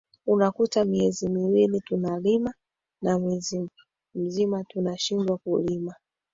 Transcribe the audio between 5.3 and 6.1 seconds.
kulima